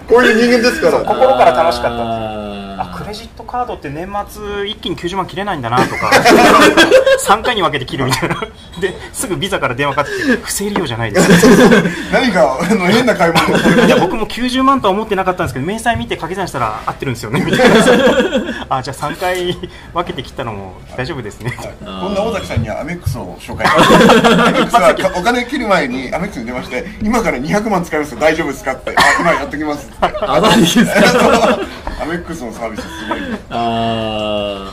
[0.08, 1.00] こういう人間ですから。
[1.00, 6.12] 心から楽しかったああクレジットカードって年末一気に90万切れないんだなとか
[7.20, 8.36] 3回に分けて切るみたいな。
[8.80, 11.48] ですぐビザから電話かかってきて不正利用じゃないです。
[12.12, 13.86] 何かあの変な買い物。
[13.86, 17.76] いや僕も90万とは思ってなかったんですけど明細見て掛け算したら合ってるんですよねみたいな。
[18.70, 19.54] あじゃあ3回
[19.94, 21.54] 分けて切ったのも大丈夫ですね。
[21.80, 23.66] こんな尾崎さんにはアメックスを紹介。
[23.70, 28.92] アメックスはお金切る前にアメックスに電話して今から200万使います大丈夫ですかって。
[28.96, 29.90] あ今やってきます。
[30.02, 31.60] あマジですか？
[32.02, 33.20] アメックスのサービスすごい。
[33.52, 34.72] あ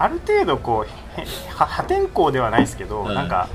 [0.00, 0.90] ある程度こう
[1.48, 3.48] 破天荒ではないですけど、はいなんか、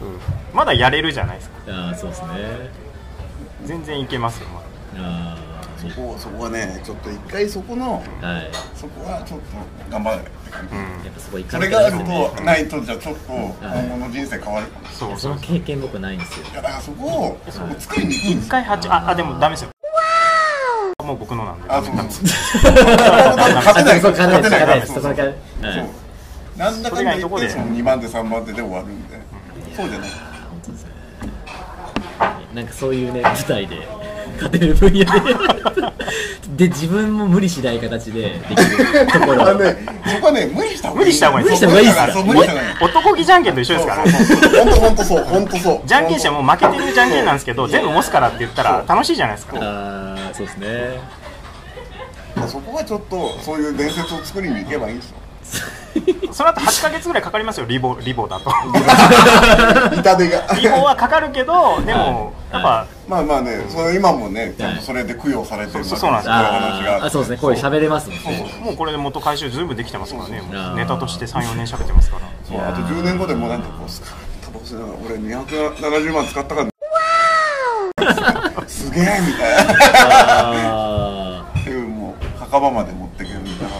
[0.00, 1.56] うん、まだやれるじゃないですか。
[1.66, 2.28] ーあーそうですね。
[3.64, 4.66] 全然いけますよ、まだ。
[4.96, 5.36] あ
[5.76, 8.44] そこそこはねちょっと一回そこのーはい。
[8.44, 9.46] やそこはちょっと
[9.90, 10.74] 頑張れって感じ。
[10.74, 10.82] うん。
[10.82, 11.98] っぱそこ行かそなきれがある
[12.36, 14.66] とないとじゃあちょっと今後の人生変わる。
[14.66, 15.18] かもしそう。
[15.18, 16.46] その経験僕ないんですよ。
[16.46, 17.38] いいやだからそこを
[17.78, 19.70] 作りに行くんです一回八ああでもダメですよ。
[21.04, 21.68] もう僕のなんで。
[21.70, 22.26] あそう ないそこ
[23.56, 24.80] 勝てない勝てない。
[24.80, 25.34] 勝てない
[26.60, 29.18] なんだかんだ言ってその2番手3番手で終わるんで。
[29.74, 30.10] そうじゃない。
[30.10, 30.90] 本当ですね
[32.54, 33.88] なんかそういうね舞台で
[34.34, 35.06] 勝てる分野で。
[36.60, 39.48] で自分も無理しない形でできるところ。
[39.48, 41.06] あのねそこはね無理した方がいい。
[41.06, 41.46] 無理した方がいい。
[41.46, 42.12] 無理した方がいいっすか？
[42.12, 42.76] そう無理した方がいい。
[42.82, 44.04] 男気じゃんけんと一緒ですから。
[44.04, 44.40] ねそうそう。
[44.42, 45.24] そう本当本当そう。
[45.32, 45.80] 本当そう。
[45.86, 49.56] じゃんけんしてはもう負けてるじゃんけんなんですけど全部持つからって言ったら楽しいじゃないですか。
[49.62, 50.66] ああそうですね。
[52.46, 55.16] そこはちょっとそういう伝説を作りに行けばいいんですよ
[56.32, 58.50] その後8ヶ月ぐらいかかりますよリボリボだと。
[59.94, 60.54] 痛手が。
[60.54, 66.28] リボはかかるけどでもやっぱまあまあねそれ今もねちゃんとそれで供養されてるそうそうなんです。
[66.28, 67.36] よそういう話があそうですね。
[67.38, 68.54] こういう喋れますもんね。
[68.62, 70.42] もうこれで元回収ずいぶんできてますからね。
[70.76, 72.22] ネタとして34年喋ってますから。
[72.48, 76.70] そうあと10年後でもなんかこうスカッとボスな俺270万使ったから。
[78.68, 79.72] すげえみたいな。
[79.72, 83.74] ああっていうもう墓場まで持ってけるみたいな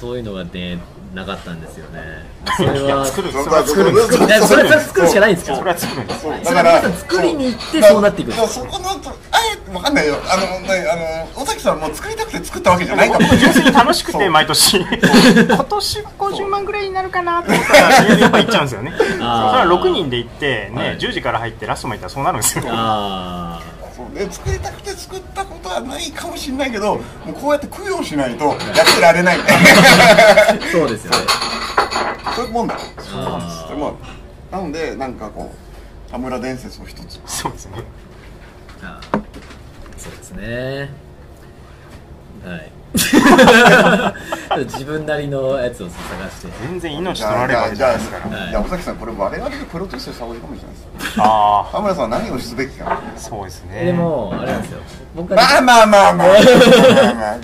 [0.00, 0.78] そういうのがね
[1.14, 2.00] なかったんですよね。
[2.56, 6.20] それは作るそれは作るそれは作るしかないんですかそれは作るんです。
[6.22, 6.34] そう。
[6.42, 10.16] それは皆さん作りに行ってそうなっていくそこのあえわかんないよ。
[10.24, 10.96] あのねあ
[11.36, 14.78] の尾崎さんも作りたくて作ったわけじゃないかも純粋に楽しくて毎年。
[14.78, 18.94] 今年は50万ぐらいになるかなと思ったらやっぱ行っちゃうんですよね。
[18.96, 20.98] それは6人で行ってね、はい。
[20.98, 22.64] 10時から入ってラストまで行ったらそうなるんですよ。
[22.68, 23.60] あ
[24.00, 28.56] そうで作りたくて作ったことはないかもしれないけどもうこうやって供養しないとやっ
[28.94, 29.44] てられないあ
[30.72, 31.18] そうですよね。
[32.34, 32.46] そう。
[32.46, 32.78] いうもんだ。
[32.98, 33.96] そうなんですそれも
[34.50, 35.52] なのでなんかこ
[36.08, 37.20] う田村伝説を一つ。
[37.26, 37.72] そうですね
[38.82, 39.20] あー
[39.98, 40.90] そうですね。
[42.44, 46.48] はい自分なりのやつを探して。
[46.66, 48.60] 全然命じ取られるわけじゃあじゃあゃないですから。
[48.60, 52.92] 尾崎さんこれ我々でプロデュースした方がいいかもしれないですあ田村さんは何をすべきか。
[52.92, 53.84] あそうですね。
[53.84, 54.80] でもあれなんですよ。
[55.14, 56.40] 僕はまあまあまあまあまあまあ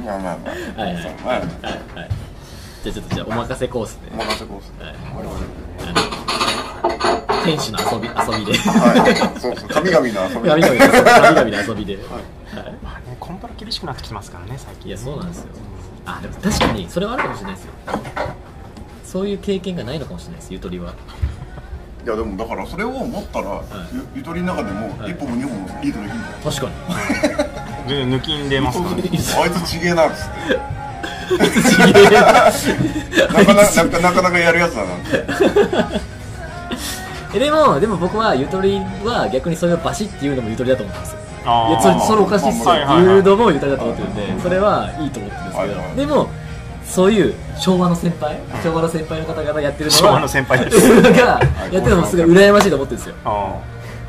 [0.03, 1.41] まあまあまあはいはいはい
[1.99, 2.11] はい
[2.83, 5.31] じゃあちょっとじゃあお任せコースで、お任せコースはいあの
[7.47, 8.59] 天使の遊び遊びで。
[8.59, 9.41] はい。
[9.41, 10.49] そうそう神々の遊び。
[10.49, 12.05] 神々の遊び神々の遊びで、はい。
[12.83, 14.89] まあねコントロ厳しくなってきてますからね最近。
[14.89, 15.47] いやそうなんですよ。
[16.05, 17.73] あでも確かにそれはあるかもしれないですよ。
[19.05, 20.95] そういう経験がないのかもしれないですゆとりは。
[22.05, 25.13] いやでもだからそれを思ったら、ゆゆとりの中でもはい。
[25.13, 26.73] 一歩も二歩もリードできるんだよ、確かに。
[27.89, 29.03] 全然抜きんでますからね。
[29.11, 30.77] あいつちげえなっつって。
[32.15, 32.23] な。
[33.27, 35.07] かなかなかなかやるやつだなって。
[35.13, 36.16] え
[37.39, 41.19] でもでも僕はゆとりは逆にそれをバシッて言うのもゆとりだと思ってますよ。
[41.47, 42.65] いやそれそれおかしいっすよ。
[42.67, 45.97] はいはいうのもゆとりだと思ってるんでそれはいいと思ってるんですけど。
[45.97, 46.29] でも
[46.85, 51.03] そういう昭和の先輩昭和の先輩の方々やってるのは昭和の先輩です。
[51.03, 53.15] がやってるのもすごい羨ましいと思ってるんですよ。
[53.25, 53.55] あ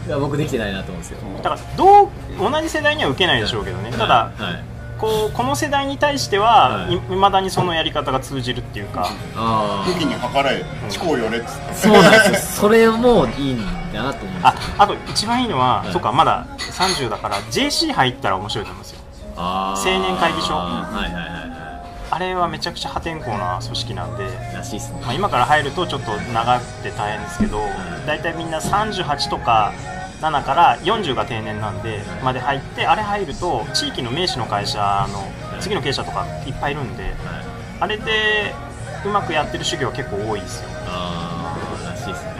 [0.08, 1.18] いや僕できてないなと思うんですよ。
[1.40, 2.10] あだからどう
[2.40, 3.92] 同じ世代には受けないでしょうけどね。
[3.92, 6.96] ただはいこうこの世代に対してははい。
[6.96, 9.10] いまだにそのやり方が通じるっていうか。
[9.36, 11.72] あ時に計れ思考よれっつって。
[11.72, 12.62] あそうなんですよ。
[12.68, 14.48] それもいいんだなと思うんですよ。
[14.48, 15.94] ああと一番いいのは、はい。
[15.94, 19.00] そうかまだ30だから JC 入ったら面白いと思うんですよ。
[19.38, 19.96] あー。
[19.96, 20.54] 青年会議所。
[20.56, 21.48] はいはいはいは
[22.10, 25.02] あれはめちゃくちゃ破天荒な組織なんで、いらしいっすね。
[25.04, 27.60] まあ、今から入るとちょっと長くて大変ですけど
[28.06, 29.74] 大体みんな38とか
[30.22, 35.24] 7から40が定年なんでまで入ってあれ入ると地域の名士の会社の
[35.60, 37.14] 次の経営者とかいっぱいいるんではい
[37.80, 38.56] あれで
[39.06, 42.34] うまくやってる主業結構多いですよ、ああらしいですね。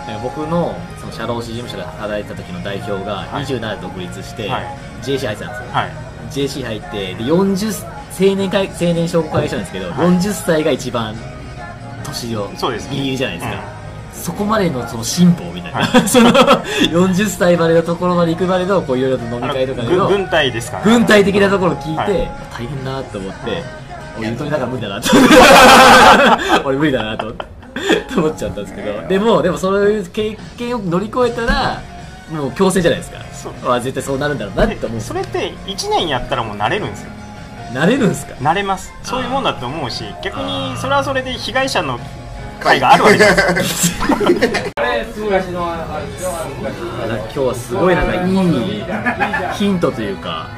[0.00, 3.44] だから僕のその社労士事務所で働いてた時の代表がはい。
[3.44, 4.64] 27で独立して、はい。
[5.02, 5.92] JC 入ってたんですよ、はい。
[6.30, 7.86] JC 入ってで40
[8.30, 10.08] 青年会青年商工会議所なんですけど、はい。
[10.16, 11.14] 40歳が一番
[12.04, 12.92] 年をそうですね。
[12.92, 13.75] ギリギリじゃないですか、うん
[14.26, 22.30] そこまでのその辛抱みたいな、は その40歳までのところまで行くまでのこういろいろと飲み会とかの軍隊ですから、軍隊的なところを聞いて、はい。
[22.52, 23.62] 大変だなと思って、
[24.18, 25.08] 俺、ゆとりだから無理だなと。
[26.64, 27.44] 俺、無理だなとと
[28.18, 31.80] 思っちゃったんですけど、でも、でもそういう経験を乗り越えたら、
[32.32, 33.72] もう強制じゃないですか、そう。
[33.72, 35.00] あ絶対そうなるんだろうなって思う。
[35.00, 37.10] それって1年やったらもう慣れるんですよ。
[37.72, 38.34] なれるんですか？
[38.42, 38.92] 慣れます。
[39.04, 42.00] そういうもんだと思うし逆にそれはそれで被害者の
[42.58, 43.54] 会があるわけじゃない。
[43.54, 44.06] ですか
[47.06, 48.34] 今日はすごいなんかいい
[49.58, 50.48] ヒントというか、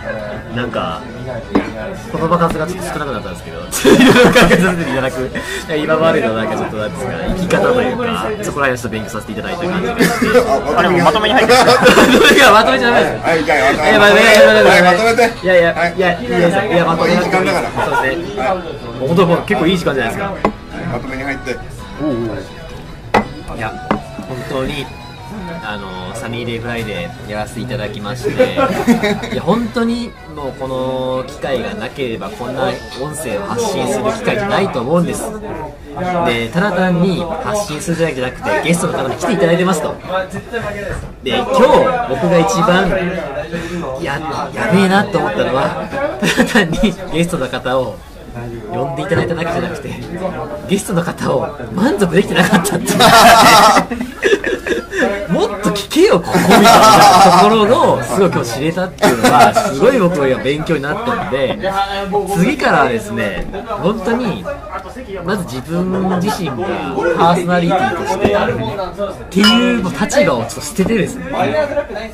[0.55, 1.03] なんか
[2.13, 3.63] 言葉数がちょっと少なくなったんですけど、い
[4.15, 5.31] ろいろ考えさせていただく、
[5.77, 10.27] 今までのなんかちょっとなんですか、生き方というか、そこら辺をちょっと勉強させていただいた感じがして。
[10.77, 11.59] あれもまとめに入ってる
[12.37, 13.25] いや、まとめちゃダメです。
[13.25, 13.63] はいじゃあい。
[13.93, 18.43] や、まあ、いやいやいやいやはいまとめていやいや、はいいや、いや、まとめいい時間だからそうですね。
[19.01, 20.35] 本当もう結構いい時間じゃないですか。
[20.93, 21.57] まとめに入って
[23.57, 23.73] いや、
[24.29, 24.87] 本当に、
[25.65, 28.55] あの、サニーデイフライデーやらせていただきまして、
[29.35, 32.71] いや、本当にもうこの機会がなければ、こんな
[33.03, 35.25] 音声を発信する機会じゃないと思うんです。
[36.27, 39.95] で、ただ単に発信するだけじゃなくて、ゲストの方に来ていただいてますと。
[41.25, 41.53] で、今日
[42.11, 42.89] 僕が一番、
[44.01, 44.21] や、
[44.55, 45.89] やべえなと思ったのは、
[46.21, 47.97] ただ単にゲストの方を
[48.71, 49.95] 呼んでいただいただけじゃなくて
[50.69, 54.88] ゲストの方を満足できてなかったっていう。
[55.31, 61.59] もっと聞けよここみたいなところのすごい今日知れたっていうのはすごい僕は勉強になったので
[62.37, 63.47] 次からはですね
[63.83, 64.45] 本当に
[65.25, 66.57] まず自分自身が
[67.17, 71.25] パーソナリティとしてあるっていう立場をちょっと捨ててですね。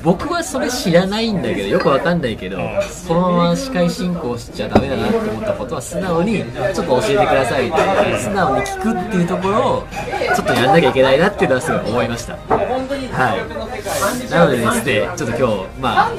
[0.03, 2.59] 僕はそれ知らないんだけどよくわかんないけど
[2.91, 6.45] そのまま司会進行しちゃダメだなって思ったことは素直に
[6.75, 9.87] ちょっと教えてくださいって素直に聞くっていうところを
[10.35, 12.37] ちょっとやんなきゃいけないなっていうのはすごい思いました。
[12.75, 14.31] はい。
[14.31, 16.13] なのでですね、ちょっと今日、まあ、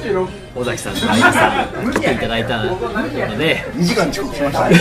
[0.56, 2.78] 尾崎さんと相田さん来ていただいたの
[3.38, 4.68] で、2時間遅刻しました。
[4.68, 4.76] ね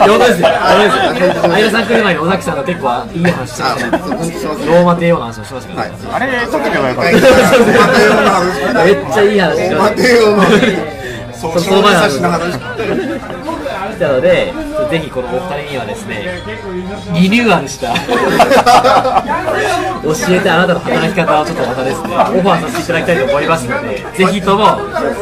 [0.00, 1.42] 本当ですよ、本当ですよ。
[1.42, 3.98] 相田さん来る前に尾崎さんが結構いい話してました
[4.66, 5.94] ローマ帝王の話もしてましたからね。
[6.12, 7.00] あれ撮っとけばよか。
[7.02, 7.14] っはい
[8.74, 10.02] ためっちゃいい話してまマした。
[10.02, 10.42] テオの
[11.40, 13.39] そうそ証明差しの話来
[14.00, 14.52] たので、
[14.90, 16.42] ぜひこのお二人にはですね、
[17.14, 17.94] リニューアルした
[20.02, 24.78] 教えてあなたの働き方をちょっとまたですね、オファーさせていただきたいと思いますので、ぜひとも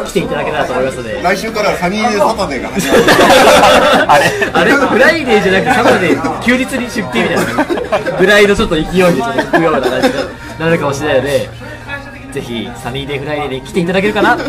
[0.06, 1.20] 来ていただけたらと思いますので。
[1.22, 3.02] 来週からサニーデーサタデーが始まる。
[4.08, 4.24] あれ？
[4.52, 4.72] あれ？
[4.72, 6.40] フライデーじゃなくてサタデー。
[6.42, 7.42] 休日に出勤みたいな。
[8.18, 10.14] ぐらいのちょっと勢いでちょっと行くような感じに
[10.58, 11.50] なるかもしれないので
[12.38, 14.36] ぜひサニーデーフライデーに来ていただけるかな？
[14.36, 14.44] 場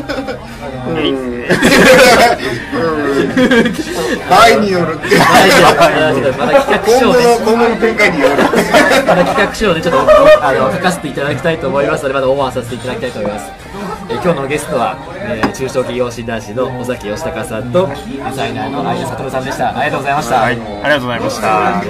[4.43, 4.93] 合による。
[4.93, 5.25] ってま
[6.45, 8.35] た企画書を今後の展開による。
[8.35, 8.43] ま
[9.15, 9.99] た企画書をねちょっと
[10.45, 13.51] あの書かせていただきたいと思いますのでまだオファーさせていただきたいと思います。
[14.09, 17.93] えー今日のゲストは、えー中小企業診断士の尾崎義孝さんとデ
[18.35, 19.75] ザイナーの相田悟さんでした。
[19.75, 20.53] ありがとうございました、はい。
[20.53, 21.81] ありがとうございました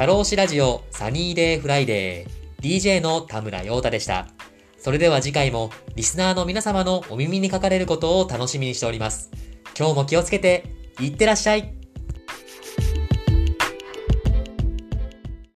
[0.00, 4.28] 社労士ラジオサニーデイフライデー DJ の田村陽太でした。
[4.78, 9.30] それでは次回もリスナーの皆様のお耳にかかれることを楽しみにしております。
[9.78, 10.64] 今日も気をつけて、
[11.00, 11.74] いってらっしゃい